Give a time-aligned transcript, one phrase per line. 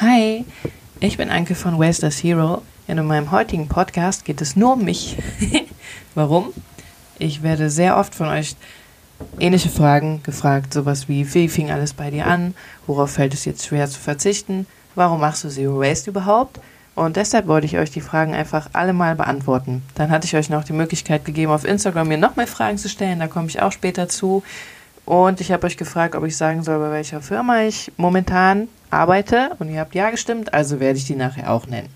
[0.00, 0.44] Hi,
[1.00, 4.84] ich bin Anke von Wasteless Hero und in meinem heutigen Podcast geht es nur um
[4.84, 5.16] mich.
[6.14, 6.52] Warum?
[7.18, 8.54] Ich werde sehr oft von euch
[9.40, 12.54] ähnliche Fragen gefragt, sowas wie, wie fing alles bei dir an?
[12.86, 14.68] Worauf fällt es jetzt schwer zu verzichten?
[14.94, 16.60] Warum machst du Zero Waste überhaupt?
[16.94, 19.82] Und deshalb wollte ich euch die Fragen einfach alle mal beantworten.
[19.96, 22.88] Dann hatte ich euch noch die Möglichkeit gegeben, auf Instagram mir noch mehr Fragen zu
[22.88, 23.18] stellen.
[23.18, 24.44] Da komme ich auch später zu.
[25.06, 29.50] Und ich habe euch gefragt, ob ich sagen soll, bei welcher Firma ich momentan arbeite.
[29.58, 31.88] Und ihr habt ja gestimmt, also werde ich die nachher auch nennen.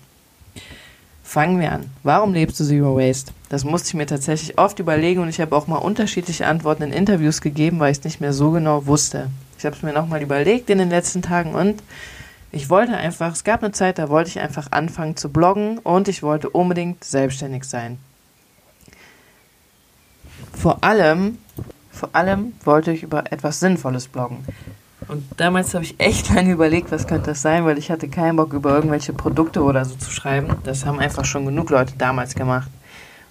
[1.23, 1.89] Fangen wir an.
[2.03, 3.31] Warum lebst du Zero Waste?
[3.49, 6.91] Das musste ich mir tatsächlich oft überlegen und ich habe auch mal unterschiedliche Antworten in
[6.91, 9.29] Interviews gegeben, weil ich es nicht mehr so genau wusste.
[9.57, 11.81] Ich habe es mir nochmal überlegt in den letzten Tagen und
[12.51, 16.07] ich wollte einfach, es gab eine Zeit, da wollte ich einfach anfangen zu bloggen und
[16.07, 17.97] ich wollte unbedingt selbstständig sein.
[20.53, 21.39] Vor allem,
[21.89, 24.45] vor allem wollte ich über etwas Sinnvolles bloggen.
[25.07, 28.35] Und damals habe ich echt lange überlegt, was könnte das sein, weil ich hatte keinen
[28.35, 30.55] Bock über irgendwelche Produkte oder so zu schreiben.
[30.63, 32.69] Das haben einfach schon genug Leute damals gemacht.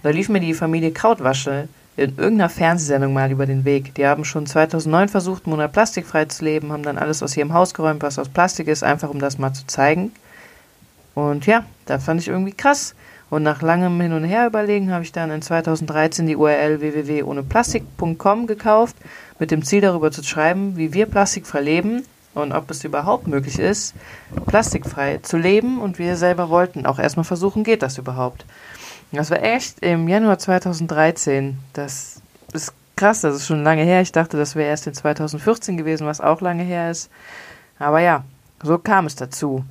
[0.03, 3.95] da lief mir die Familie Krautwasche in irgendeiner Fernsehsendung mal über den Weg.
[3.95, 7.53] Die haben schon 2009 versucht, einen Monat plastikfrei zu leben, haben dann alles aus ihrem
[7.53, 10.13] Haus geräumt, was aus Plastik ist, einfach um das mal zu zeigen.
[11.15, 12.95] Und ja, da fand ich irgendwie krass.
[13.33, 18.47] Und nach langem Hin und Her überlegen habe ich dann in 2013 die URL www.ohneplastik.com
[18.47, 18.95] gekauft,
[19.39, 23.59] mit dem Ziel darüber zu schreiben, wie wir plastikfrei leben und ob es überhaupt möglich
[23.59, 23.95] ist,
[24.49, 28.45] plastikfrei zu leben und wir selber wollten auch erstmal versuchen, geht das überhaupt.
[29.13, 31.57] Das war echt im Januar 2013.
[31.73, 32.21] Das
[32.53, 34.03] ist krass, das ist schon lange her.
[34.03, 37.09] Ich dachte, das wäre erst in 2014 gewesen, was auch lange her ist.
[37.79, 38.25] Aber ja,
[38.63, 39.65] so kam es dazu.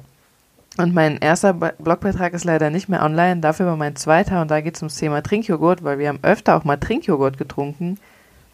[0.77, 4.61] Und mein erster Blogbeitrag ist leider nicht mehr online, dafür war mein zweiter und da
[4.61, 7.99] geht es ums Thema Trinkjoghurt, weil wir haben öfter auch mal Trinkjoghurt getrunken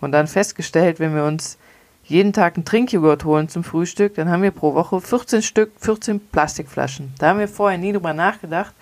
[0.01, 1.59] und dann festgestellt, wenn wir uns
[2.03, 6.19] jeden Tag einen Trinkjoghurt holen zum Frühstück, dann haben wir pro Woche 14 Stück, 14
[6.31, 7.13] Plastikflaschen.
[7.19, 8.73] Da haben wir vorher nie drüber nachgedacht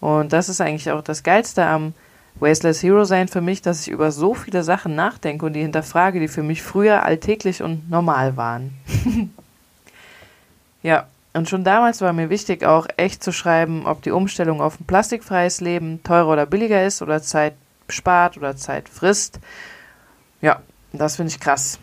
[0.00, 1.92] und das ist eigentlich auch das Geilste am
[2.38, 6.20] Wasteless Hero sein für mich, dass ich über so viele Sachen nachdenke und die hinterfrage,
[6.20, 8.74] die für mich früher alltäglich und normal waren.
[10.82, 14.80] ja, und schon damals war mir wichtig, auch echt zu schreiben, ob die Umstellung auf
[14.80, 17.54] ein plastikfreies Leben teurer oder billiger ist oder Zeit
[17.88, 19.38] spart oder Zeit frisst.
[20.40, 21.78] Ja, das finde ich krass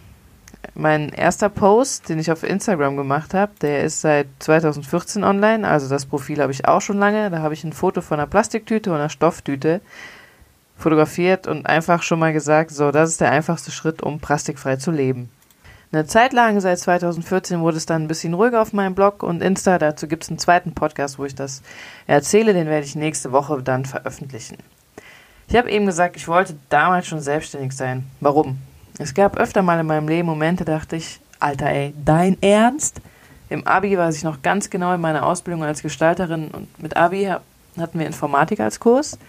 [0.75, 5.67] mein erster Post, den ich auf Instagram gemacht habe, der ist seit 2014 online.
[5.67, 7.29] Also das Profil habe ich auch schon lange.
[7.29, 9.81] Da habe ich ein Foto von einer Plastiktüte und einer Stofftüte
[10.75, 14.91] fotografiert und einfach schon mal gesagt, so, das ist der einfachste Schritt, um plastikfrei zu
[14.91, 15.29] leben.
[15.93, 19.43] Eine Zeit lang, seit 2014, wurde es dann ein bisschen ruhiger auf meinem Blog und
[19.43, 19.77] Insta.
[19.77, 21.61] Dazu gibt es einen zweiten Podcast, wo ich das
[22.07, 22.53] erzähle.
[22.53, 24.57] Den werde ich nächste Woche dann veröffentlichen.
[25.47, 28.07] Ich habe eben gesagt, ich wollte damals schon selbstständig sein.
[28.21, 28.57] Warum?
[28.97, 32.99] Es gab öfter mal in meinem Leben Momente, dachte ich, Alter, ey, dein Ernst?
[33.49, 37.25] Im Abi weiß ich noch ganz genau in meiner Ausbildung als Gestalterin und mit Abi
[37.77, 39.19] hatten wir Informatik als Kurs.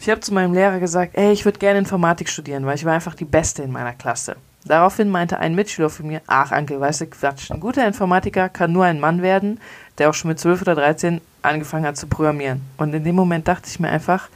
[0.00, 2.92] Ich habe zu meinem Lehrer gesagt, ey, ich würde gerne Informatik studieren, weil ich war
[2.92, 4.36] einfach die Beste in meiner Klasse.
[4.64, 8.72] Daraufhin meinte ein Mitschüler von mir, ach Anke, weißt du, Quatsch, ein guter Informatiker kann
[8.72, 9.60] nur ein Mann werden,
[9.98, 12.62] der auch schon mit 12 oder 13 angefangen hat zu programmieren.
[12.78, 14.28] Und in dem Moment dachte ich mir einfach,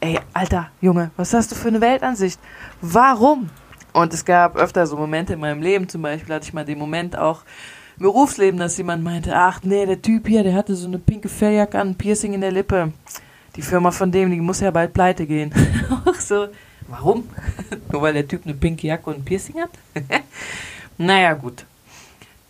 [0.00, 2.40] ey, Alter, Junge, was hast du für eine Weltansicht?
[2.80, 3.48] Warum?
[3.92, 6.78] Und es gab öfter so Momente in meinem Leben, zum Beispiel hatte ich mal den
[6.78, 7.42] Moment auch
[7.96, 11.28] im Berufsleben, dass jemand meinte, ach nee, der Typ hier, der hatte so eine pinke
[11.28, 12.92] Felljacke an, Piercing in der Lippe.
[13.54, 15.50] Die Firma von dem, die muss ja bald pleite gehen.
[16.04, 16.48] auch so,
[16.88, 17.28] warum?
[17.92, 19.70] Nur weil der Typ eine pinke Jacke und ein Piercing hat?
[20.98, 21.64] naja, gut.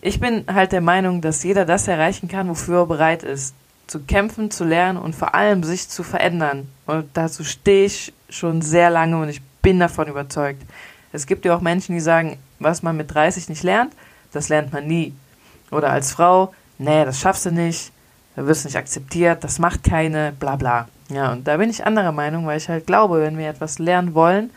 [0.00, 3.54] Ich bin halt der Meinung, dass jeder das erreichen kann, wofür er bereit ist.
[3.86, 6.68] Zu kämpfen, zu lernen und vor allem sich zu verändern.
[6.86, 10.62] Und dazu stehe ich schon sehr lange und ich bin davon überzeugt.
[11.12, 13.92] Es gibt ja auch Menschen, die sagen, was man mit 30 nicht lernt,
[14.32, 15.14] das lernt man nie.
[15.70, 17.92] Oder als Frau, nee, das schaffst du nicht,
[18.36, 20.88] da wirst du nicht akzeptiert, das macht keine, bla bla.
[21.08, 24.14] Ja, und da bin ich anderer Meinung, weil ich halt glaube, wenn wir etwas lernen
[24.14, 24.50] wollen,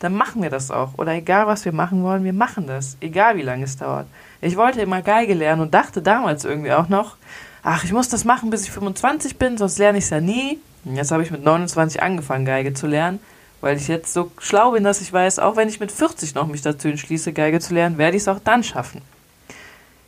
[0.00, 0.96] dann machen wir das auch.
[0.96, 2.96] Oder egal, was wir machen wollen, wir machen das.
[3.00, 4.06] Egal, wie lange es dauert.
[4.40, 7.16] Ich wollte immer Geige lernen und dachte damals irgendwie auch noch,
[7.62, 10.58] ach, ich muss das machen, bis ich 25 bin, sonst lerne ich es ja nie.
[10.84, 13.18] Und jetzt habe ich mit 29 angefangen, Geige zu lernen
[13.60, 16.46] weil ich jetzt so schlau bin, dass ich weiß, auch wenn ich mit 40 noch
[16.46, 19.02] mich dazu entschließe, Geige zu lernen, werde ich es auch dann schaffen.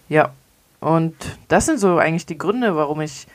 [0.09, 0.33] Ja,
[0.81, 1.15] und
[1.49, 3.27] das sind so eigentlich die Gründe, warum ich,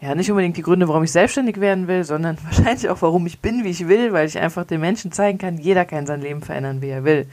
[0.00, 3.40] ja, nicht unbedingt die Gründe, warum ich selbstständig werden will, sondern wahrscheinlich auch, warum ich
[3.40, 6.42] bin, wie ich will, weil ich einfach den Menschen zeigen kann, jeder kann sein Leben
[6.42, 7.26] verändern, wie er will.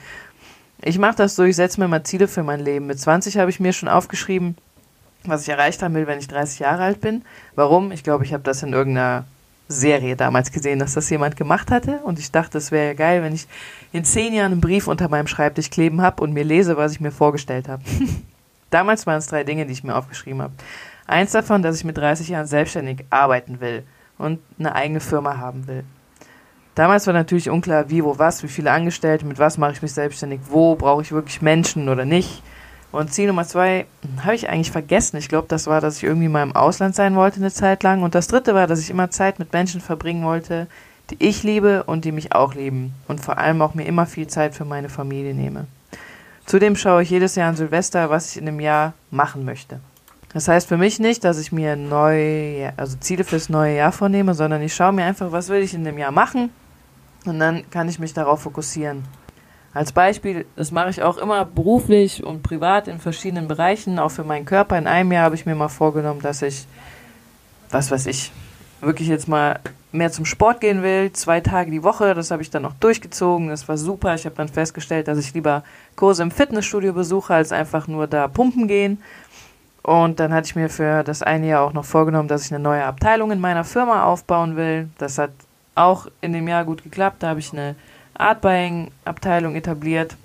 [0.82, 2.88] Ich mache das so, ich setze mir mal Ziele für mein Leben.
[2.88, 4.56] Mit 20 habe ich mir schon aufgeschrieben,
[5.26, 7.24] was ich erreicht haben will, wenn ich 30 Jahre alt bin.
[7.56, 7.92] Warum?
[7.92, 9.26] Ich glaube, ich habe das in irgendeiner
[9.68, 12.00] Serie damals gesehen, dass das jemand gemacht hatte.
[12.04, 13.48] Und ich dachte, es wäre ja geil, wenn ich
[13.92, 17.02] in zehn Jahren einen Brief unter meinem Schreibtisch kleben habe und mir lese, was ich
[17.02, 17.84] mir vorgestellt habe.
[18.70, 20.54] damals waren es drei Dinge, die ich mir aufgeschrieben habe.
[21.08, 23.84] Eins davon, dass ich mit 30 Jahren selbstständig arbeiten will
[24.18, 25.84] und eine eigene Firma haben will.
[26.76, 29.92] Damals war natürlich unklar, wie, wo, was, wie viele Angestellte, mit was mache ich mich
[29.92, 32.44] selbstständig, wo brauche ich wirklich Menschen oder nicht.
[32.92, 35.18] Und Ziel Nummer zwei hm, habe ich eigentlich vergessen.
[35.18, 38.02] Ich glaube, das war, dass ich irgendwie mal im Ausland sein wollte eine Zeit lang.
[38.02, 40.68] Und das dritte war, dass ich immer Zeit mit Menschen verbringen wollte,
[41.10, 42.94] die ich liebe und die mich auch lieben.
[43.08, 45.68] Und vor allem auch mir immer viel Zeit für meine Familie nehme.
[46.50, 49.82] Zudem schaue ich jedes Jahr an Silvester, was ich in einem Jahr machen möchte.
[50.34, 54.34] Das heißt für mich nicht, dass ich mir neue, also Ziele fürs neue Jahr vornehme,
[54.34, 56.50] sondern ich schaue mir einfach, was will ich in dem Jahr machen
[57.26, 59.04] und dann kann ich mich darauf fokussieren.
[59.76, 64.24] Als Beispiel, das mache ich auch immer beruflich und privat in verschiedenen Bereichen, auch für
[64.24, 64.76] meinen Körper.
[64.76, 66.66] In einem Jahr habe ich mir mal vorgenommen, dass ich,
[67.70, 68.32] was weiß ich,
[68.82, 69.60] wirklich jetzt mal
[69.92, 72.14] mehr zum Sport gehen will, zwei Tage die Woche.
[72.14, 73.50] Das habe ich dann auch durchgezogen.
[73.50, 74.14] Das war super.
[74.16, 75.64] Ich habe dann festgestellt, dass ich lieber
[75.96, 79.02] Kurse im Fitnessstudio besuche, als einfach nur da pumpen gehen.
[79.82, 82.62] Und dann hatte ich mir für das eine Jahr auch noch vorgenommen, dass ich eine
[82.62, 84.90] neue Abteilung in meiner Firma aufbauen will.
[84.98, 85.32] Das hat
[85.76, 87.24] auch in dem Jahr gut geklappt.
[87.24, 87.76] Da habe ich eine
[88.14, 90.16] Art Buying Abteilung etabliert.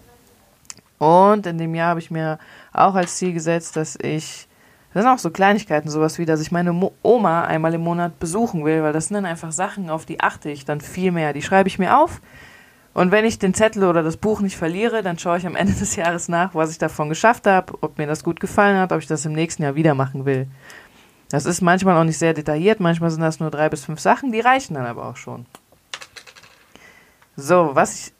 [0.98, 2.38] Und in dem Jahr habe ich mir
[2.72, 4.46] auch als Ziel gesetzt, dass ich,
[4.94, 8.20] das sind auch so Kleinigkeiten, sowas wie, dass ich meine Mo Oma einmal im Monat
[8.20, 11.32] besuchen will, weil das sind dann einfach Sachen, auf die achte ich dann viel mehr.
[11.32, 12.20] Die schreibe ich mir auf
[12.94, 15.74] und wenn ich den Zettel oder das Buch nicht verliere, dann schaue ich am Ende
[15.74, 19.00] des Jahres nach, was ich davon geschafft habe, ob mir das gut gefallen hat, ob
[19.00, 20.46] ich das im nächsten Jahr wieder machen will.
[21.28, 24.30] Das ist manchmal auch nicht sehr detailliert, manchmal sind das nur drei bis fünf Sachen,
[24.30, 25.46] die reichen dann aber auch schon.
[27.36, 28.12] So, was ich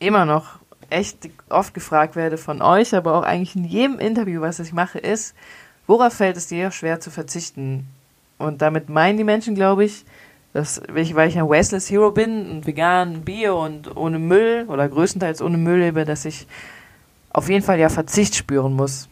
[0.00, 0.58] immer noch
[0.88, 4.98] echt oft gefragt werde von euch, aber auch eigentlich in jedem Interview, was ich mache,
[4.98, 5.36] ist,
[5.90, 7.88] worauf fällt es dir schwer zu verzichten?
[8.38, 10.04] Und damit meinen die Menschen, glaube ich,
[10.52, 15.42] dass, weil ich ein Wasteless Hero bin und vegan, bio und ohne Müll oder größtenteils
[15.42, 16.46] ohne Müll lebe, dass ich
[17.30, 19.08] auf jeden Fall ja Verzicht spüren muss.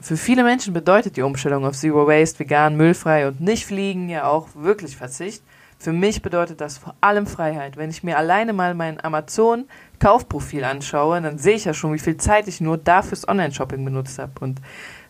[0.00, 4.28] Für viele Menschen bedeutet die Umstellung auf Zero Waste, vegan, müllfrei und nicht fliegen ja
[4.28, 5.42] auch wirklich Verzicht.
[5.78, 7.76] Für mich bedeutet das vor allem Freiheit.
[7.76, 12.16] Wenn ich mir alleine mal mein Amazon-Kaufprofil anschaue, dann sehe ich ja schon, wie viel
[12.18, 14.32] Zeit ich nur da fürs Online-Shopping benutzt habe.
[14.40, 14.60] Und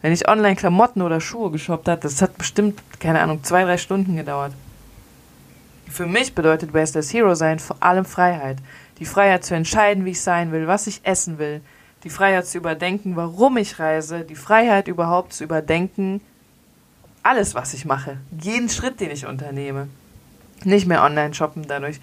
[0.03, 3.79] wenn ich online Klamotten oder Schuhe geshoppt habe, das hat bestimmt, keine Ahnung, zwei, drei
[3.79, 4.53] Stunden gedauert.
[5.89, 8.59] Für mich bedeutet Wasteless Hero sein vor allem Freiheit.
[8.99, 11.61] Die Freiheit zu entscheiden, wie ich sein will, was ich essen will.
[12.05, 14.21] Die Freiheit zu überdenken, warum ich reise.
[14.21, 16.21] Die Freiheit überhaupt zu überdenken,
[17.23, 18.19] alles, was ich mache.
[18.41, 19.89] Jeden Schritt, den ich unternehme.
[20.65, 22.01] Nicht mehr online shoppen, dadurch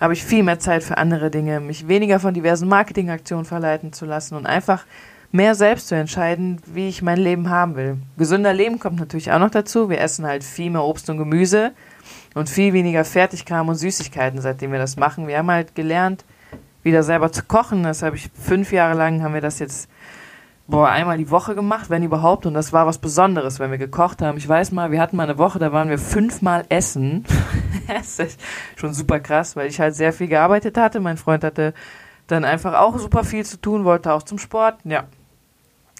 [0.00, 4.04] habe ich viel mehr Zeit für andere Dinge, mich weniger von diversen Marketingaktionen verleiten zu
[4.04, 4.84] lassen und einfach
[5.32, 7.96] mehr selbst zu entscheiden, wie ich mein Leben haben will.
[8.18, 9.88] Gesünder Leben kommt natürlich auch noch dazu.
[9.88, 11.72] Wir essen halt viel mehr Obst und Gemüse
[12.34, 15.26] und viel weniger Fertigkram und Süßigkeiten, seitdem wir das machen.
[15.26, 16.24] Wir haben halt gelernt,
[16.82, 17.82] wieder selber zu kochen.
[17.82, 19.88] Das habe ich fünf Jahre lang, haben wir das jetzt
[20.66, 22.44] boah, einmal die Woche gemacht, wenn überhaupt.
[22.44, 24.38] Und das war was Besonderes, wenn wir gekocht haben.
[24.38, 27.24] Ich weiß mal, wir hatten mal eine Woche, da waren wir fünfmal essen.
[27.88, 28.40] das ist
[28.76, 31.00] schon super krass, weil ich halt sehr viel gearbeitet hatte.
[31.00, 31.72] Mein Freund hatte
[32.26, 34.76] dann einfach auch super viel zu tun, wollte auch zum Sport.
[34.84, 35.04] Ja,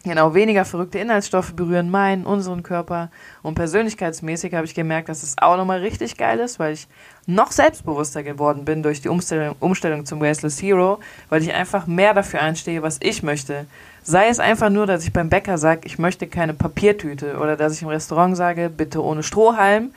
[0.05, 3.09] Genau, weniger verrückte Inhaltsstoffe berühren meinen, unseren Körper.
[3.43, 6.89] Und persönlichkeitsmäßig habe ich gemerkt, dass es auch nochmal richtig geil ist, weil ich
[7.27, 12.15] noch selbstbewusster geworden bin durch die Umstellung, Umstellung zum Wasteless Hero, weil ich einfach mehr
[12.15, 13.67] dafür einstehe, was ich möchte.
[14.03, 17.75] Sei es einfach nur, dass ich beim Bäcker sage, ich möchte keine Papiertüte oder dass
[17.75, 19.93] ich im Restaurant sage, bitte ohne Strohhalm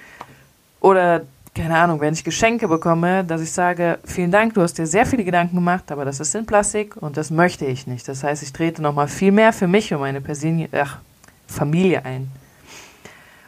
[0.81, 1.21] oder
[1.55, 5.05] keine Ahnung, wenn ich Geschenke bekomme, dass ich sage, vielen Dank, du hast dir sehr
[5.05, 8.07] viele Gedanken gemacht, aber das ist in Plastik und das möchte ich nicht.
[8.09, 11.00] Das heißt, ich trete nochmal viel mehr für mich und meine Persönliche, ach,
[11.47, 12.29] Familie ein.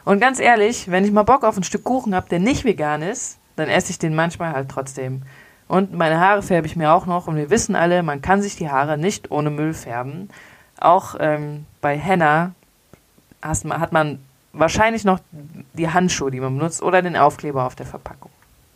[0.06, 3.02] Und ganz ehrlich, wenn ich mal Bock auf ein Stück Kuchen habe, der nicht vegan
[3.02, 5.22] ist, dann esse ich den manchmal halt trotzdem.
[5.66, 8.56] Und meine Haare färbe ich mir auch noch und wir wissen alle, man kann sich
[8.56, 10.30] die Haare nicht ohne Müll färben.
[10.80, 12.52] Auch ähm, bei Henna
[13.42, 14.18] hat man
[14.58, 15.20] wahrscheinlich noch
[15.74, 18.30] die Handschuhe, die man benutzt, oder den Aufkleber auf der Verpackung.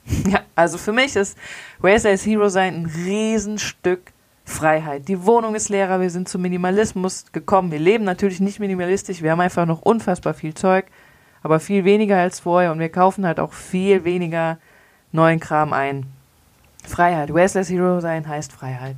[0.26, 1.36] ja, also für mich ist
[1.82, 4.12] Race Hero sein ein Riesenstück
[4.44, 5.08] Freiheit.
[5.08, 7.70] Die Wohnung ist leerer, wir sind zum Minimalismus gekommen.
[7.70, 10.86] Wir leben natürlich nicht minimalistisch, wir haben einfach noch unfassbar viel Zeug,
[11.42, 14.58] aber viel weniger als vorher und wir kaufen halt auch viel weniger
[15.12, 16.06] neuen Kram ein.
[16.84, 17.32] Freiheit.
[17.32, 18.96] Wasteless Hero sein heißt Freiheit.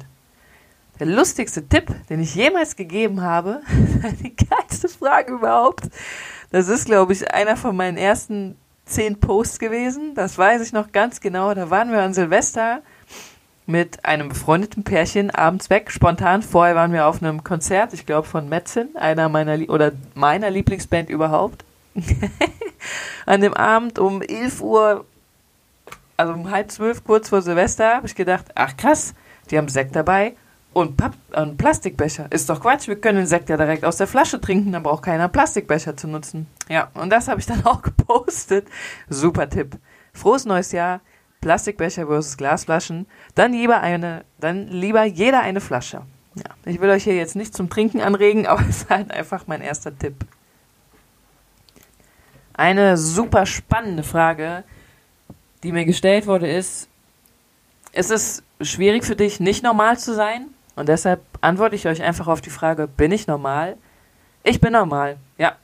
[0.99, 3.61] Der lustigste Tipp, den ich jemals gegeben habe,
[4.23, 5.91] die geilste Frage überhaupt,
[6.55, 8.57] das ist, glaube ich, einer von meinen ersten
[8.87, 10.15] zehn Posts gewesen.
[10.15, 11.53] Das weiß ich noch ganz genau.
[11.53, 12.81] Da waren wir an Silvester
[13.67, 16.43] mit einem befreundeten Pärchen abends weg, spontan.
[16.43, 20.49] Vorher waren wir auf einem Konzert, ich glaube von Metzin, einer meiner Lie oder meiner
[20.49, 21.65] Lieblingsband überhaupt.
[23.27, 25.07] An dem Abend um 11 Uhr,
[26.17, 29.15] also um halb zwölf, kurz vor Silvester, habe ich gedacht, ach krass,
[29.51, 30.37] die haben Sekt dabei.
[30.75, 32.27] Und Papp ein Plastikbecher.
[32.31, 35.05] Ist doch Quatsch, wir können den Sekt ja direkt aus der Flasche trinken, dann braucht
[35.05, 36.49] keiner Plastikbecher zu nutzen.
[36.69, 38.67] Ja, und das habe ich dann auch gepostet.
[39.09, 39.79] Super Tipp.
[40.13, 41.01] Frohes neues Jahr.
[41.41, 43.07] Plastikbecher versus Glasflaschen.
[43.37, 46.03] Dann lieber eine, dann lieber jeder eine Flasche.
[46.35, 49.47] Ja, ich will euch hier jetzt nicht zum Trinken anregen, aber es ist halt einfach
[49.47, 50.17] mein erster Tipp.
[52.53, 54.65] Eine super spannende Frage,
[55.63, 56.89] die mir gestellt wurde, ist,
[57.93, 60.54] ist es schwierig für dich, nicht normal zu sein?
[60.77, 63.77] Und deshalb antworte ich euch einfach auf die Frage, bin ich normal?
[64.43, 65.57] Ich bin normal, ja.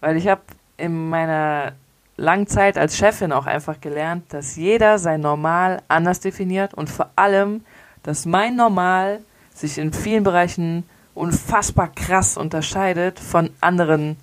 [0.00, 0.42] Weil ich habe
[0.76, 1.72] in meiner
[2.16, 7.10] langen Zeit als Chefin auch einfach gelernt, dass jeder sein Normal anders definiert und vor
[7.16, 7.64] allem,
[8.02, 9.20] dass mein Normal
[9.54, 14.16] sich in vielen Bereichen unfassbar krass unterscheidet von anderen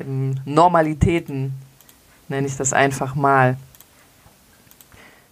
[0.00, 1.54] ähm, Normalitäten,
[2.28, 3.56] nenne ich das einfach mal.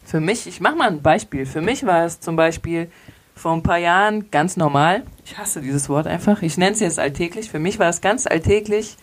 [0.04, 1.46] Für mich, ich mache mal ein Beispiel.
[1.46, 2.90] Für mich war es zum Beispiel
[3.34, 5.02] vor ein paar Jahren ganz normal.
[5.24, 6.42] Ich hasse dieses Wort einfach.
[6.42, 7.50] Ich nenne es jetzt alltäglich.
[7.50, 8.96] Für mich war es ganz alltäglich,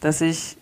[0.00, 0.56] dass ich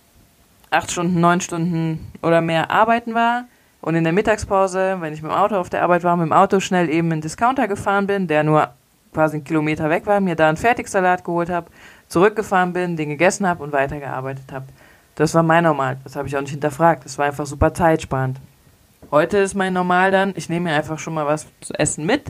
[0.70, 3.44] acht Stunden, neun Stunden oder mehr arbeiten war
[3.82, 6.32] und in der Mittagspause, wenn ich mit dem Auto auf der Arbeit war, mit dem
[6.32, 8.70] Auto schnell eben in den Discounter gefahren bin, der nur
[9.12, 11.66] quasi einen Kilometer weg war, mir da einen Fertigsalat geholt habe,
[12.08, 14.66] zurückgefahren bin, den gegessen habe und weitergearbeitet habe.
[15.16, 15.98] Das war mein Normal.
[16.04, 17.04] Das habe ich auch nicht hinterfragt.
[17.04, 18.38] Das war einfach super zeitsparend.
[19.10, 22.22] Heute ist mein Normal dann, ich nehme mir einfach schon mal was zu essen mit.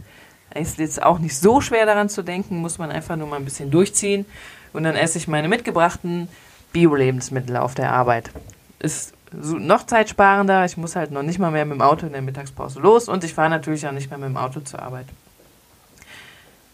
[0.54, 3.44] Ist jetzt auch nicht so schwer daran zu denken, muss man einfach nur mal ein
[3.44, 4.26] bisschen durchziehen.
[4.72, 6.28] Und dann esse ich meine mitgebrachten
[6.72, 8.30] Bio-Lebensmittel auf der Arbeit.
[8.78, 10.64] Ist noch zeitsparender.
[10.64, 13.24] Ich muss halt noch nicht mal mehr mit dem Auto in der Mittagspause los und
[13.24, 15.06] ich fahre natürlich auch nicht mehr mit dem Auto zur Arbeit.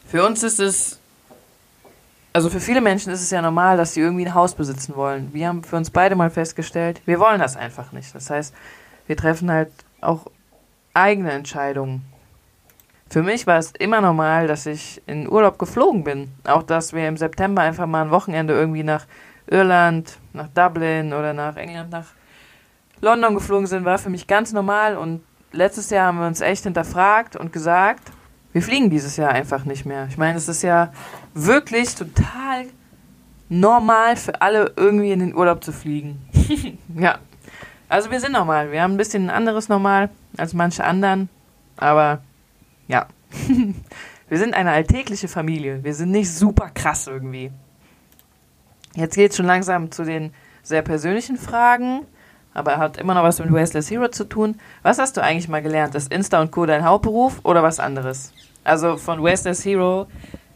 [0.07, 0.99] Für uns ist es,
[2.33, 5.33] also für viele Menschen ist es ja normal, dass sie irgendwie ein Haus besitzen wollen.
[5.33, 8.15] Wir haben für uns beide mal festgestellt, wir wollen das einfach nicht.
[8.15, 8.55] Das heißt,
[9.07, 9.71] wir treffen halt
[10.01, 10.27] auch
[10.95, 12.03] eigene Entscheidungen.
[13.11, 16.31] Für mich war es immer normal, dass ich in Urlaub geflogen bin.
[16.45, 19.07] Auch dass wir im September einfach mal ein Wochenende irgendwie nach
[19.47, 22.07] Irland, nach Dublin oder nach England, nach
[23.01, 24.97] London geflogen sind, war für mich ganz normal.
[24.97, 25.23] Und
[25.53, 28.13] letztes Jahr haben wir uns echt hinterfragt und gesagt,
[28.53, 30.07] wir fliegen dieses Jahr einfach nicht mehr.
[30.11, 30.93] Ich meine, es ist ja
[31.33, 32.67] wirklich total
[33.49, 36.21] normal für alle irgendwie in den Urlaub zu fliegen.
[36.95, 37.19] ja.
[37.89, 38.71] Also wir sind normal.
[38.71, 41.31] Wir haben ein bisschen ein anderes Normal als manche anderen.
[41.79, 42.21] Aber
[42.89, 43.07] ja.
[44.29, 45.85] wir sind eine alltägliche Familie.
[45.85, 47.53] Wir sind nicht super krass irgendwie.
[48.95, 52.05] Jetzt geht es schon langsam zu den sehr persönlichen Fragen,
[52.53, 54.57] aber er hat immer noch was mit Wasteless Hero zu tun.
[54.83, 55.95] Was hast du eigentlich mal gelernt?
[55.95, 56.67] Ist Insta und Co.
[56.67, 58.33] dein Hauptberuf oder was anderes?
[58.65, 60.07] Also von Wasteless Hero,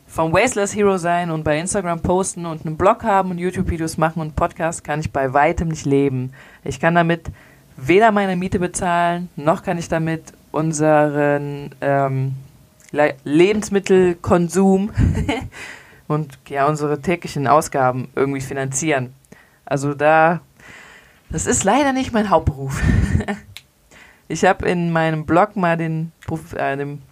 [0.07, 4.21] vom Wasteless Hero sein und bei Instagram posten und einen Blog haben und YouTube-Videos machen
[4.21, 6.33] und Podcast kann ich bei weitem nicht leben.
[6.65, 7.31] Ich kann damit
[7.77, 12.35] weder meine Miete bezahlen, noch kann ich damit unseren ähm,
[13.25, 14.91] Lebensmittelkonsum
[16.09, 19.15] und ja, unsere täglichen Ausgaben irgendwie finanzieren.
[19.65, 20.41] Also da,
[21.31, 22.81] das ist leider nicht mein Hauptberuf.
[24.29, 26.13] ich habe in meinem Blog mal den,
[26.55, 27.03] äh, den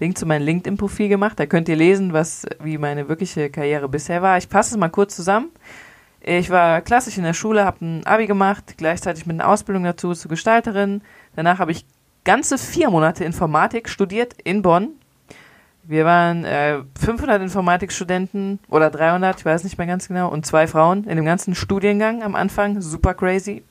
[0.00, 1.38] Link zu meinem LinkedIn-Profil gemacht.
[1.38, 4.38] Da könnt ihr lesen, was, wie meine wirkliche Karriere bisher war.
[4.38, 5.50] Ich passe es mal kurz zusammen.
[6.20, 10.14] Ich war klassisch in der Schule, habe ein Abi gemacht, gleichzeitig mit einer Ausbildung dazu
[10.14, 11.02] zur Gestalterin.
[11.36, 11.84] Danach habe ich
[12.28, 14.98] ganze vier Monate Informatik studiert in Bonn
[15.88, 20.66] wir waren äh, 500 Informatikstudenten oder 300, ich weiß nicht mehr ganz genau, und zwei
[20.66, 22.82] Frauen in dem ganzen Studiengang am Anfang.
[22.82, 23.64] Super crazy.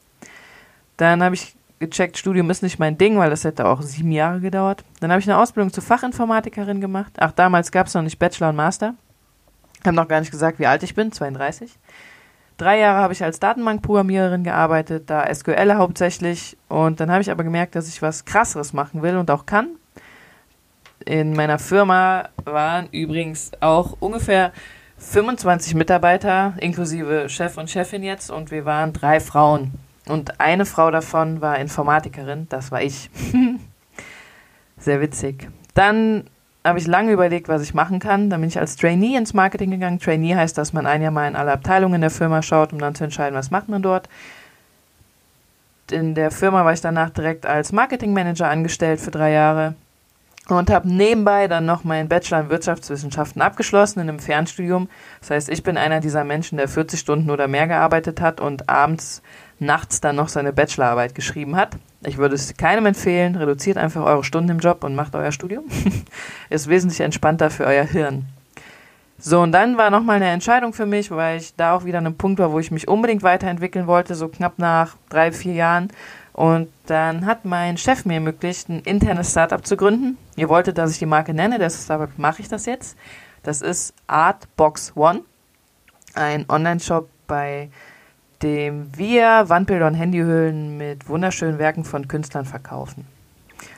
[0.97, 4.39] Dann habe ich gecheckt, Studium ist nicht mein Ding, weil das hätte auch sieben Jahre
[4.39, 4.83] gedauert.
[4.99, 7.13] Dann habe ich eine Ausbildung zur Fachinformatikerin gemacht.
[7.19, 8.95] Ach, damals gab es noch nicht Bachelor und Master.
[9.79, 11.69] Ich habe noch gar nicht gesagt, wie alt ich bin, 32.
[12.57, 16.57] Drei Jahre habe ich als Datenbankprogrammiererin gearbeitet, da SQL hauptsächlich.
[16.67, 19.69] Und dann habe ich aber gemerkt, dass ich was Krasseres machen will und auch kann
[21.07, 24.51] in meiner Firma waren übrigens auch ungefähr
[24.97, 29.73] 25 Mitarbeiter, inklusive Chef und Chefin jetzt, und wir waren drei Frauen.
[30.07, 33.09] Und eine Frau davon war Informatikerin, das war ich.
[34.77, 35.49] Sehr witzig.
[35.73, 36.29] Dann
[36.67, 38.29] habe ich lange überlegt, was ich machen kann.
[38.29, 39.99] Dann bin ich als Trainee ins Marketing gegangen.
[39.99, 42.95] Trainee heißt, dass man ein Jahr mal in alle Abteilungen der Firma schaut, um dann
[42.95, 44.09] zu entscheiden, was macht man dort.
[45.91, 49.75] In der Firma war ich danach direkt als Marketingmanager angestellt für drei Jahre
[50.49, 54.89] und habe nebenbei dann noch meinen Bachelor in Wirtschaftswissenschaften abgeschlossen in einem Fernstudium.
[55.19, 58.69] Das heißt, ich bin einer dieser Menschen, der 40 Stunden oder mehr gearbeitet hat und
[58.69, 59.21] abends,
[59.59, 61.77] nachts dann noch seine Bachelorarbeit geschrieben hat.
[62.05, 63.35] Ich würde es keinem empfehlen.
[63.35, 65.65] Reduziert einfach eure Stunden im Job und macht euer Studium.
[66.49, 68.25] Ist wesentlich entspannter für euer Hirn.
[69.19, 72.05] So, und dann war nochmal eine Entscheidung für mich, weil ich da auch wieder an
[72.05, 75.87] einem Punkt war, wo ich mich unbedingt weiterentwickeln wollte, so knapp nach drei, vier Jahren.
[76.33, 80.19] Und dann hat mein Chef mir ermöglicht, ein internes Startup zu gründen.
[80.35, 82.95] Ihr wolltet, dass ich die Marke nenne, deshalb mache ich das jetzt.
[83.41, 85.21] Das ist Artbox One,
[86.13, 87.69] ein Online-Shop, bei
[88.41, 93.05] dem wir Wandbilder und Handyhüllen mit wunderschönen Werken von Künstlern verkaufen.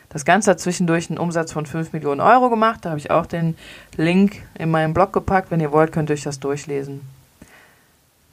[0.10, 2.80] Das Ganze hat zwischendurch einen Umsatz von 5 Millionen Euro gemacht.
[2.84, 3.56] Da habe ich auch den
[3.96, 5.51] Link in meinen Blog gepackt.
[5.51, 7.01] Wenn ihr wollt, könnt ihr euch das durchlesen.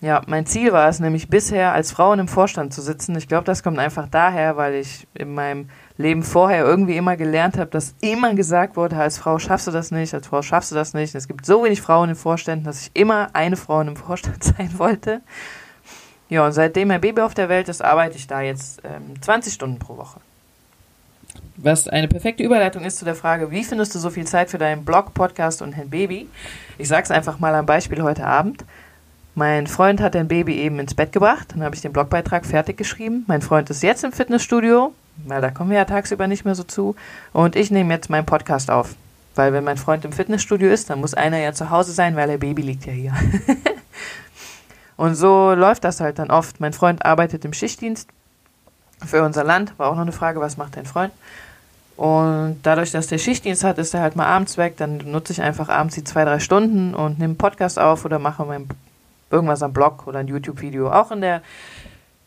[0.03, 3.17] Ja, mein Ziel war es nämlich bisher, als Frau in einem Vorstand zu sitzen.
[3.17, 7.57] Ich glaube, das kommt einfach daher, weil ich in meinem Leben vorher irgendwie immer gelernt
[7.57, 10.75] habe, dass immer gesagt wurde, als Frau schaffst du das nicht, als Frau schaffst du
[10.75, 11.15] das nicht.
[11.15, 14.45] es gibt so wenig Frauen in Vorständen, dass ich immer eine Frau in einem Vorstand
[14.57, 15.23] sein wollte.
[16.29, 19.53] Ja, und seitdem mein Baby auf der Welt ist, arbeite ich da jetzt ähm, 20
[19.53, 20.21] Stunden pro Woche.
[21.57, 24.59] Was eine perfekte Überleitung ist zu der Frage, wie findest du so viel Zeit für
[24.59, 26.29] deinen Blog, Podcast und ein Baby?
[26.79, 28.65] Ich sage es einfach mal am Beispiel heute Abend.
[29.35, 32.77] Mein Freund hat ein Baby eben ins Bett gebracht, dann habe ich den Blogbeitrag fertig
[32.77, 33.25] geschrieben.
[33.27, 34.93] Mein Freund ist jetzt im Fitnessstudio,
[35.27, 36.97] weil da kommen wir ja tagsüber nicht mehr so zu.
[37.33, 38.95] Und ich nehme jetzt meinen Podcast auf.
[39.35, 42.29] Weil wenn mein Freund im Fitnessstudio ist, dann muss einer ja zu Hause sein, weil
[42.29, 43.13] der Baby liegt ja hier.
[44.97, 46.61] und so läuft das halt dann oft.
[46.61, 48.09] Mein Freund arbeitet im Schichtdienst
[49.05, 49.79] für unser Land.
[49.79, 51.13] War auch noch eine Frage, was macht dein Freund?
[51.97, 54.77] Und dadurch, dass der Schichtdienst hat, ist er halt mal abends weg.
[54.77, 58.19] Dann nutze ich einfach abends die zwei, drei Stunden und nehme einen Podcast auf oder
[58.19, 58.69] mache mein,
[59.31, 60.91] irgendwas am Blog oder ein YouTube-Video.
[60.93, 61.43] Auch in der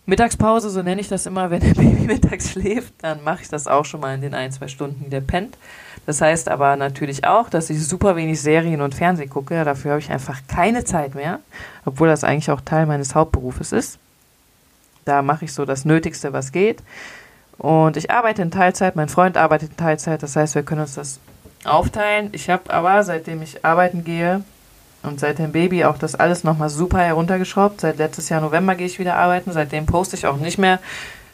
[0.08, 3.68] Mittagspause, so nenne ich das immer, wenn der Baby mittags schläft, dann mache ich das
[3.68, 5.56] auch schon mal in den ein, zwei Stunden, die der pennt.
[6.06, 9.64] Das heißt aber natürlich auch, dass ich super wenig Serien und Fernsehen gucke.
[9.64, 11.40] Dafür habe ich einfach keine Zeit mehr,
[11.86, 14.00] obwohl das eigentlich auch Teil meines Hauptberufes ist.
[15.06, 16.82] Da mache ich so das Nötigste, was geht.
[17.58, 20.96] Und ich arbeite in Teilzeit, mein Freund arbeitet in Teilzeit, das heißt, wir können uns
[20.96, 21.20] das
[21.66, 22.30] aufteilen.
[22.32, 24.44] Ich habe aber, seitdem ich arbeiten gehe
[25.04, 27.82] und seit dem Baby auch das alles nochmal super heruntergeschraubt.
[27.82, 30.80] Seit letztes Jahr November gehe ich wieder arbeiten, seitdem poste ich auch nicht mehr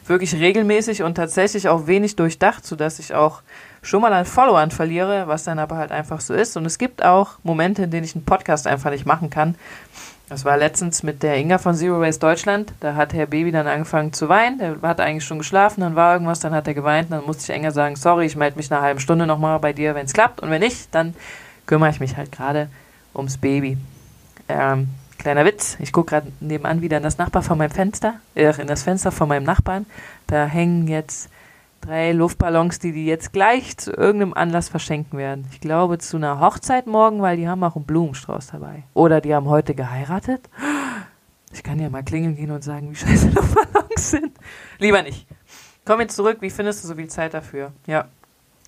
[0.06, 3.42] wirklich regelmäßig und tatsächlich auch wenig durchdacht, sodass ich auch
[3.86, 6.56] schon mal an Followern verliere, was dann aber halt einfach so ist.
[6.56, 9.54] Und es gibt auch Momente, in denen ich einen Podcast einfach nicht machen kann,
[10.28, 12.72] das war letztens mit der Inga von Zero Waste Deutschland.
[12.80, 14.58] Da hat Herr Baby dann angefangen zu weinen.
[14.58, 17.12] Der hat eigentlich schon geschlafen, dann war irgendwas, dann hat er geweint.
[17.12, 19.72] Dann musste ich Inga sagen, sorry, ich melde mich nach einer halben Stunde nochmal bei
[19.72, 20.40] dir, wenn es klappt.
[20.40, 21.14] Und wenn nicht, dann
[21.66, 22.68] kümmere ich mich halt gerade
[23.14, 23.78] ums Baby.
[24.48, 28.52] Ähm, kleiner Witz, ich gucke gerade nebenan wieder in das Nachbar von meinem Fenster, äh,
[28.60, 29.86] in das Fenster von meinem Nachbarn.
[30.26, 31.30] Da hängen jetzt
[31.86, 35.46] drei Luftballons, die die jetzt gleich zu irgendeinem Anlass verschenken werden.
[35.52, 38.82] Ich glaube zu einer Hochzeit morgen, weil die haben auch einen Blumenstrauß dabei.
[38.94, 40.48] Oder die haben heute geheiratet.
[41.52, 44.32] Ich kann ja mal klingeln gehen und sagen, wie scheiße Luftballons sind.
[44.78, 45.26] Lieber nicht.
[45.84, 47.72] Komm jetzt zurück, wie findest du so viel Zeit dafür?
[47.86, 48.08] Ja.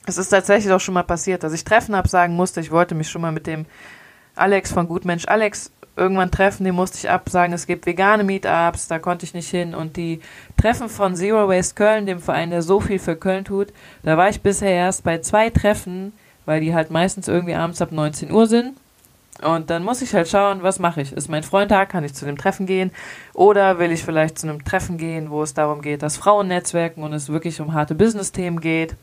[0.06, 2.60] Es ist tatsächlich auch schon mal passiert, dass ich Treffen absagen musste.
[2.60, 3.66] Ich wollte mich schon mal mit dem
[4.36, 7.52] Alex von Gutmensch Alex irgendwann Treffen, die musste ich absagen.
[7.52, 9.74] Es gibt vegane Meetups, da konnte ich nicht hin.
[9.74, 10.20] Und die
[10.56, 13.68] Treffen von Zero Waste Köln, dem Verein, der so viel für Köln tut,
[14.02, 16.12] da war ich bisher erst bei zwei Treffen,
[16.46, 18.76] weil die halt meistens irgendwie abends ab 19 Uhr sind.
[19.42, 21.12] Und dann muss ich halt schauen, was mache ich?
[21.12, 21.86] Ist mein Freund da?
[21.86, 22.90] Kann ich zu dem Treffen gehen?
[23.34, 27.02] Oder will ich vielleicht zu einem Treffen gehen, wo es darum geht, dass Frauen netzwerken
[27.02, 28.96] und es wirklich um harte Business-Themen geht?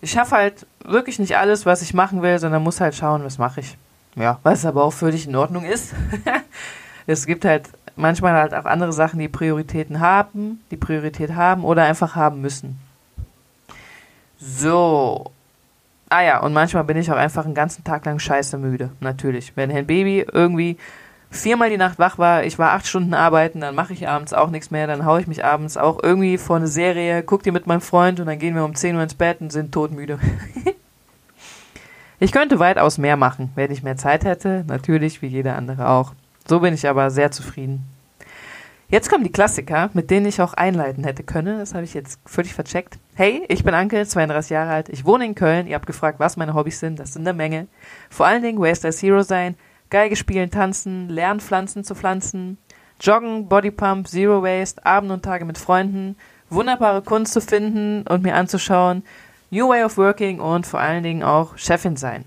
[0.00, 3.38] Ich schaffe halt wirklich nicht alles, was ich machen will, sondern muss halt schauen, was
[3.38, 3.76] mache ich.
[4.16, 5.94] Ja, was aber auch völlig in Ordnung ist.
[7.06, 11.84] es gibt halt manchmal halt auch andere Sachen, die Prioritäten haben, die Priorität haben oder
[11.84, 12.78] einfach haben müssen.
[14.38, 15.30] So.
[16.10, 18.90] Ah ja, und manchmal bin ich auch einfach einen ganzen Tag lang scheiße müde.
[19.00, 19.52] Natürlich.
[19.56, 20.76] Wenn ein Baby irgendwie
[21.30, 24.50] viermal die Nacht wach war, ich war acht Stunden arbeiten, dann mache ich abends auch
[24.50, 27.66] nichts mehr, dann haue ich mich abends auch irgendwie vor eine Serie, guck die mit
[27.66, 30.20] meinem Freund und dann gehen wir um 10 Uhr ins Bett und sind todmüde.
[32.20, 36.12] Ich könnte weitaus mehr machen, wenn ich mehr Zeit hätte, natürlich wie jeder andere auch.
[36.46, 37.84] So bin ich aber sehr zufrieden.
[38.88, 41.58] Jetzt kommen die Klassiker, mit denen ich auch einleiten hätte können.
[41.58, 42.98] Das habe ich jetzt völlig vercheckt.
[43.14, 44.88] Hey, ich bin Anke, 32 Jahre alt.
[44.90, 45.66] Ich wohne in Köln.
[45.66, 46.98] Ihr habt gefragt, was meine Hobbys sind.
[47.00, 47.66] Das sind eine Menge.
[48.10, 49.56] Vor allen Dingen Waste as Hero sein,
[49.90, 52.58] Geige spielen, tanzen, lernen Pflanzen zu pflanzen,
[53.00, 56.16] joggen, Bodypump, Zero Waste, Abend und Tage mit Freunden,
[56.50, 59.04] wunderbare Kunst zu finden und mir anzuschauen,
[59.54, 62.24] New Way of Working und vor allen Dingen auch Chefin sein.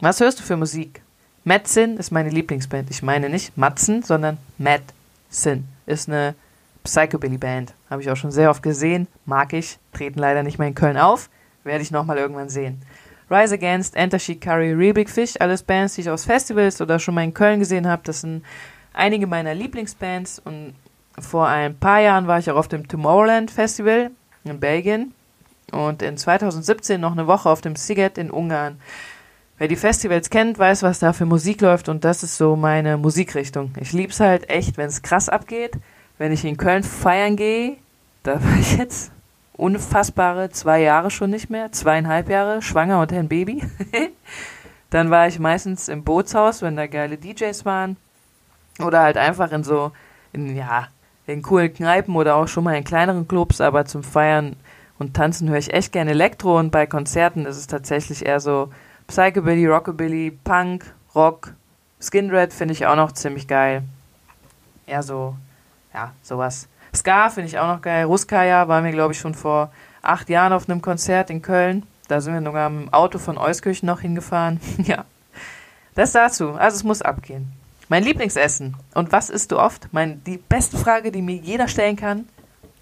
[0.00, 1.02] Was hörst du für Musik?
[1.44, 2.90] Madsen ist meine Lieblingsband.
[2.90, 6.34] Ich meine nicht Matzen, sondern Madsen ist eine
[6.82, 7.74] Psychobilly-Band.
[7.88, 9.06] Habe ich auch schon sehr oft gesehen.
[9.24, 9.78] Mag ich.
[9.92, 11.30] Treten leider nicht mehr in Köln auf.
[11.62, 12.82] Werde ich nochmal irgendwann sehen.
[13.30, 17.14] Rise Against, Enter Shikari, Real Big Fish, alles Bands, die ich aus Festivals oder schon
[17.14, 18.02] mal in Köln gesehen habe.
[18.02, 18.44] Das sind
[18.94, 20.40] einige meiner Lieblingsbands.
[20.40, 20.74] Und
[21.20, 24.10] vor ein paar Jahren war ich auch auf dem Tomorrowland Festival
[24.42, 25.14] in Belgien
[25.72, 28.80] und in 2017 noch eine Woche auf dem Siget in Ungarn.
[29.58, 32.96] Wer die Festivals kennt, weiß, was da für Musik läuft und das ist so meine
[32.96, 33.72] Musikrichtung.
[33.78, 35.72] Ich lieb's halt echt, wenn es krass abgeht.
[36.18, 37.76] Wenn ich in Köln feiern gehe,
[38.22, 39.12] da war ich jetzt
[39.52, 43.62] unfassbare zwei Jahre schon nicht mehr, zweieinhalb Jahre, schwanger und ein Baby.
[44.90, 47.96] Dann war ich meistens im Bootshaus, wenn da geile DJs waren.
[48.80, 49.92] Oder halt einfach in so,
[50.32, 50.88] in, ja,
[51.26, 54.56] in coolen Kneipen oder auch schon mal in kleineren Clubs, aber zum Feiern
[55.00, 58.70] und Tanzen höre ich echt gerne Elektro und bei Konzerten ist es tatsächlich eher so
[59.08, 60.84] Psychobilly, Rockabilly, Punk,
[61.14, 61.54] Rock,
[62.00, 63.82] Skinred finde ich auch noch ziemlich geil.
[64.86, 65.34] Eher so,
[65.92, 66.68] ja, sowas.
[66.94, 68.04] Ska finde ich auch noch geil.
[68.04, 71.84] Ruskaya waren wir, glaube ich, schon vor acht Jahren auf einem Konzert in Köln.
[72.08, 74.60] Da sind wir sogar im Auto von Euskirchen noch hingefahren.
[74.84, 75.04] ja.
[75.94, 76.50] Das dazu.
[76.52, 77.52] Also es muss abgehen.
[77.88, 78.76] Mein Lieblingsessen.
[78.94, 79.88] Und was isst du oft?
[79.92, 82.28] Mein, die beste Frage, die mir jeder stellen kann.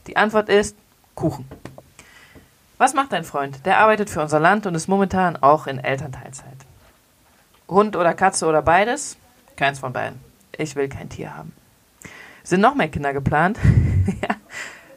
[0.07, 0.77] Die Antwort ist
[1.15, 1.47] Kuchen.
[2.79, 3.67] Was macht dein Freund?
[3.67, 6.57] Der arbeitet für unser Land und ist momentan auch in Elternteilzeit.
[7.69, 9.17] Hund oder Katze oder beides?
[9.57, 10.21] Keins von beiden.
[10.57, 11.53] Ich will kein Tier haben.
[12.45, 13.59] Sind noch mehr Kinder geplant?
[14.23, 14.37] ja.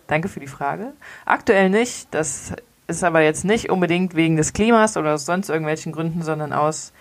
[0.05, 0.93] Danke für die Frage.
[1.25, 2.07] Aktuell nicht.
[2.11, 2.53] Das
[2.85, 6.93] ist aber jetzt nicht unbedingt wegen des Klimas oder aus sonst irgendwelchen Gründen, sondern aus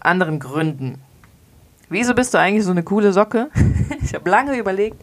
[0.00, 1.00] anderen Gründen.
[1.88, 3.48] Wieso bist du eigentlich so eine coole Socke?
[4.02, 5.00] ich habe lange überlegt,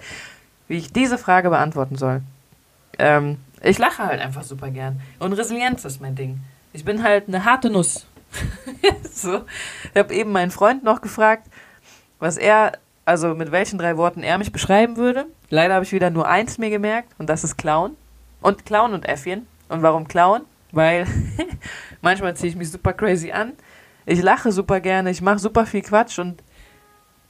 [0.68, 2.22] wie ich diese Frage beantworten soll.
[3.00, 5.02] Ähm, ich lache halt einfach super gern.
[5.20, 6.42] Und Resilienz ist mein Ding.
[6.74, 8.06] Ich bin halt eine harte Nuss.
[9.12, 9.44] so.
[9.94, 11.48] Ich habe eben meinen Freund noch gefragt,
[12.20, 12.74] was er,
[13.06, 15.26] also mit welchen drei Worten er mich beschreiben würde.
[15.50, 17.96] Leider habe ich wieder nur eins mir gemerkt und das ist Clown.
[18.42, 19.48] Und Clown und Äffchen.
[19.70, 20.42] Und warum Clown?
[20.72, 21.08] Weil
[22.02, 23.54] manchmal ziehe ich mich super crazy an.
[24.06, 26.44] Ich lache super gerne, ich mache super viel Quatsch und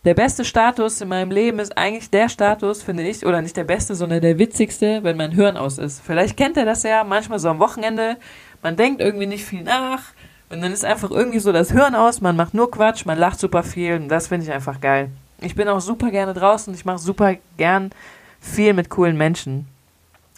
[0.06, 3.64] der beste Status in meinem Leben ist eigentlich der Status, finde ich, oder nicht der
[3.64, 6.02] beste, sondern der witzigste, wenn mein Hirn aus ist.
[6.02, 8.18] Vielleicht kennt er das ja, manchmal so am Wochenende,
[8.62, 10.04] man denkt irgendwie nicht viel nach
[10.50, 13.40] und dann ist einfach irgendwie so das Hirn aus, man macht nur Quatsch, man lacht
[13.40, 15.10] super viel und das finde ich einfach geil.
[15.40, 17.92] Ich bin auch super gerne draußen, ich mache super gern
[18.40, 19.68] viel mit coolen Menschen.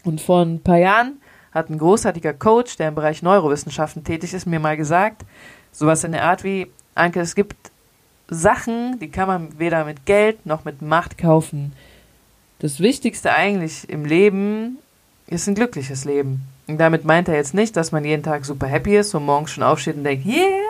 [0.03, 1.19] Und vor ein paar Jahren
[1.51, 5.23] hat ein großartiger Coach, der im Bereich Neurowissenschaften tätig ist, mir mal gesagt,
[5.71, 7.55] sowas in der Art wie, Anke, es gibt
[8.27, 11.73] Sachen, die kann man weder mit Geld noch mit Macht kaufen.
[12.59, 14.77] Das Wichtigste eigentlich im Leben
[15.27, 16.41] ist ein glückliches Leben.
[16.67, 19.51] Und damit meint er jetzt nicht, dass man jeden Tag super happy ist und morgens
[19.51, 20.61] schon aufsteht und denkt, yeah!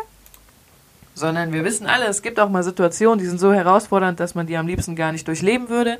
[1.13, 4.47] Sondern wir wissen alle, es gibt auch mal Situationen, die sind so herausfordernd, dass man
[4.47, 5.99] die am liebsten gar nicht durchleben würde.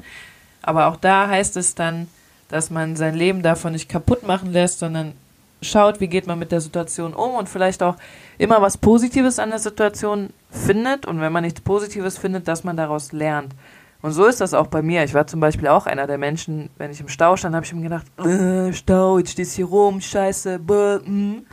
[0.61, 2.07] Aber auch da heißt es dann,
[2.49, 5.13] dass man sein Leben davon nicht kaputt machen lässt, sondern
[5.61, 7.95] schaut, wie geht man mit der Situation um und vielleicht auch
[8.37, 12.77] immer was Positives an der Situation findet und wenn man nichts Positives findet, dass man
[12.77, 13.53] daraus lernt.
[14.01, 15.03] Und so ist das auch bei mir.
[15.03, 17.73] Ich war zum Beispiel auch einer der Menschen, wenn ich im Stau stand, habe ich
[17.73, 21.45] mir gedacht, äh, Stau, jetzt stehst du hier rum, scheiße, bäh, mm.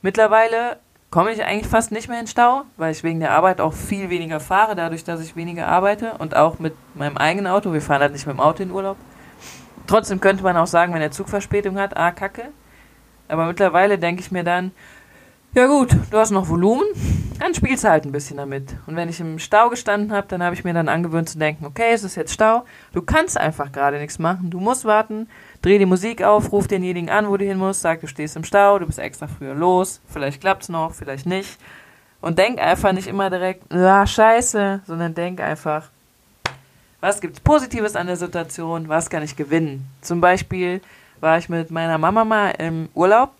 [0.00, 0.78] Mittlerweile
[1.10, 4.10] komme ich eigentlich fast nicht mehr in Stau, weil ich wegen der Arbeit auch viel
[4.10, 7.72] weniger fahre, dadurch, dass ich weniger arbeite und auch mit meinem eigenen Auto.
[7.72, 8.96] Wir fahren halt nicht mit dem Auto in Urlaub.
[9.86, 12.48] Trotzdem könnte man auch sagen, wenn der Zug Verspätung hat, ah, kacke.
[13.28, 14.72] Aber mittlerweile denke ich mir dann,
[15.54, 16.84] ja gut, du hast noch Volumen,
[17.38, 18.74] dann spielst du halt ein bisschen damit.
[18.86, 21.66] Und wenn ich im Stau gestanden habe, dann habe ich mir dann angewöhnt zu denken,
[21.66, 25.28] okay, es ist jetzt Stau, du kannst einfach gerade nichts machen, du musst warten,
[25.60, 28.44] dreh die Musik auf, ruf denjenigen an, wo du hin musst, sag, du stehst im
[28.44, 31.58] Stau, du bist extra früher los, vielleicht klappt's noch, vielleicht nicht.
[32.22, 35.90] Und denk einfach nicht immer direkt, ja, scheiße, sondern denk einfach,
[37.00, 39.86] was gibt's Positives an der Situation, was kann ich gewinnen?
[40.00, 40.80] Zum Beispiel
[41.22, 43.30] war ich mit meiner Mama mal im Urlaub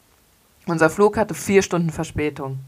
[0.66, 2.60] unser Flug hatte vier Stunden Verspätung.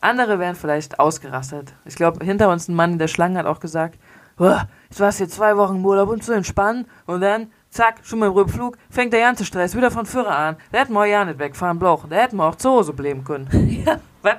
[0.00, 1.74] Andere wären vielleicht ausgerastet.
[1.84, 3.98] Ich glaube, hinter uns ein Mann in der Schlange hat auch gesagt,
[4.38, 8.20] jetzt warst du hier zwei Wochen im Urlaub, um zu entspannen und dann, zack, schon
[8.20, 10.56] mal im Rückflug, fängt der ganze Stress wieder von Führer an.
[10.70, 12.06] Da hätten wir ja nicht wegfahren bloch.
[12.08, 13.48] Da hätten wir auch zu Hause bleiben können.
[13.86, 14.36] ja, was?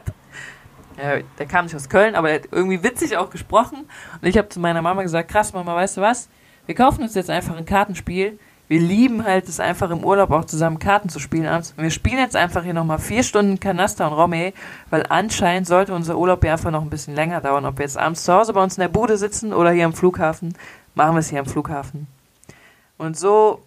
[0.98, 3.90] Ja, der kam nicht aus Köln, aber er hat irgendwie witzig auch gesprochen.
[4.22, 6.30] Und ich habe zu meiner Mama gesagt, krass, Mama, weißt du was?
[6.66, 10.46] Wir kaufen uns jetzt einfach ein Kartenspiel wir lieben halt es einfach im Urlaub auch
[10.46, 11.74] zusammen Karten zu spielen abends.
[11.76, 14.54] Und wir spielen jetzt einfach hier nochmal vier Stunden Kanaster und Romme,
[14.90, 17.66] weil anscheinend sollte unser Urlaub ja einfach noch ein bisschen länger dauern.
[17.66, 19.94] Ob wir jetzt abends zu Hause bei uns in der Bude sitzen oder hier am
[19.94, 20.56] Flughafen,
[20.96, 22.08] machen wir es hier am Flughafen.
[22.98, 23.62] Und so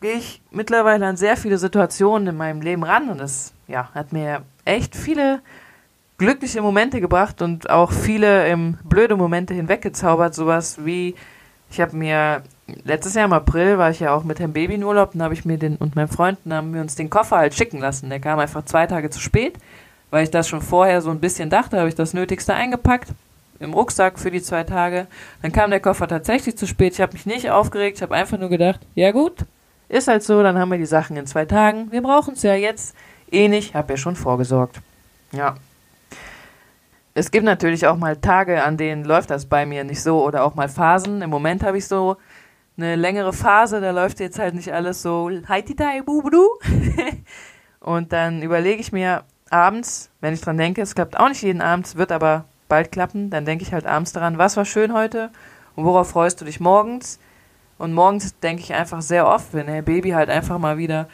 [0.00, 4.12] gehe ich mittlerweile an sehr viele Situationen in meinem Leben ran und das ja, hat
[4.12, 5.40] mir echt viele
[6.18, 10.34] glückliche Momente gebracht und auch viele ähm, blöde Momente hinweggezaubert.
[10.34, 11.14] Sowas wie,
[11.70, 12.42] ich habe mir
[12.84, 15.34] letztes Jahr im April war ich ja auch mit dem Baby in Urlaub, dann habe
[15.34, 18.10] ich mir den und meinem Freund, haben wir uns den Koffer halt schicken lassen.
[18.10, 19.54] Der kam einfach zwei Tage zu spät,
[20.10, 23.08] weil ich das schon vorher so ein bisschen dachte, habe ich das Nötigste eingepackt
[23.62, 25.06] im Rucksack für die zwei Tage.
[25.40, 26.94] Dann kam der Koffer tatsächlich zu spät.
[26.94, 29.44] Ich habe mich nicht aufgeregt, ich habe einfach nur gedacht, ja gut,
[29.88, 31.92] ist halt so, dann haben wir die Sachen in zwei Tagen.
[31.92, 32.94] Wir brauchen es ja jetzt
[33.30, 34.80] eh nicht, habe ja schon vorgesorgt.
[35.32, 35.56] Ja.
[37.14, 40.44] es gibt natürlich auch mal Tage, an denen läuft das bei mir nicht so oder
[40.44, 41.22] auch mal Phasen.
[41.22, 42.16] Im Moment habe ich so
[42.76, 45.30] eine längere Phase, da läuft jetzt halt nicht alles so.
[47.80, 51.60] Und dann überlege ich mir abends, wenn ich dran denke, es klappt auch nicht jeden
[51.60, 55.30] Abend, wird aber bald klappen, dann denke ich halt abends daran, was war schön heute
[55.76, 57.18] und worauf freust du dich morgens?
[57.78, 61.08] Und morgens denke ich einfach sehr oft, wenn der Baby halt einfach mal wieder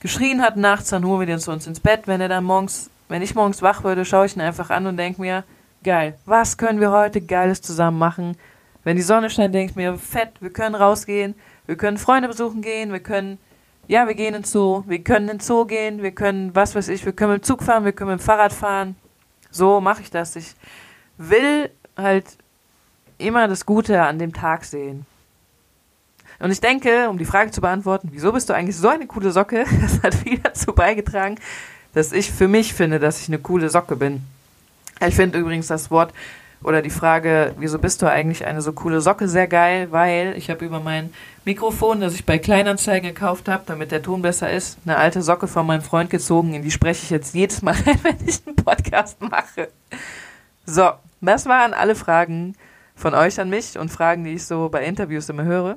[0.00, 2.02] geschrien hat nachts, dann holen wir den zu uns ins Bett.
[2.06, 4.96] Wenn er dann morgens, wenn ich morgens wach würde, schaue ich ihn einfach an und
[4.96, 5.44] denke mir,
[5.82, 8.36] geil, was können wir heute Geiles zusammen machen?
[8.84, 11.34] Wenn die Sonne scheint, denke ich mir, fett, wir können rausgehen,
[11.66, 13.38] wir können Freunde besuchen gehen, wir können,
[13.88, 17.04] ja, wir gehen ins Zoo, wir können ins Zoo gehen, wir können, was weiß ich,
[17.04, 18.96] wir können mit dem Zug fahren, wir können mit dem Fahrrad fahren.
[19.50, 20.36] So mache ich das.
[20.36, 20.54] Ich
[21.16, 22.26] will halt
[23.18, 25.06] immer das Gute an dem Tag sehen.
[26.40, 29.30] Und ich denke, um die Frage zu beantworten, wieso bist du eigentlich so eine coole
[29.30, 31.36] Socke, das hat viel dazu beigetragen,
[31.94, 34.24] dass ich für mich finde, dass ich eine coole Socke bin.
[35.06, 36.12] Ich finde übrigens das Wort
[36.64, 40.48] oder die Frage, wieso bist du eigentlich eine so coole Socke, sehr geil, weil ich
[40.48, 41.12] habe über mein
[41.44, 45.46] Mikrofon, das ich bei Kleinanzeigen gekauft habe, damit der Ton besser ist, eine alte Socke
[45.46, 48.56] von meinem Freund gezogen, in die spreche ich jetzt jedes Mal rein, wenn ich einen
[48.56, 49.68] Podcast mache.
[50.64, 52.56] So, das waren alle Fragen
[52.94, 55.76] von euch an mich und Fragen, die ich so bei Interviews immer höre.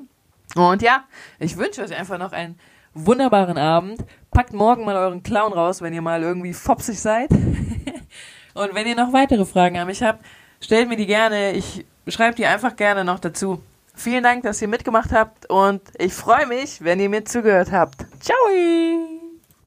[0.56, 1.04] Und ja,
[1.40, 2.58] ich wünsche euch einfach noch einen
[2.94, 4.06] wunderbaren Abend.
[4.32, 7.30] Packt morgen mal euren Clown raus, wenn ihr mal irgendwie fopsig seid.
[8.54, 10.24] und wenn ihr noch weitere Fragen an mich habt,
[10.62, 11.54] stellt mir die gerne.
[11.54, 13.62] Ich schreibe die einfach gerne noch dazu.
[13.96, 18.06] Vielen Dank, dass ihr mitgemacht habt und ich freue mich, wenn ihr mir zugehört habt.
[18.20, 19.17] Ciao!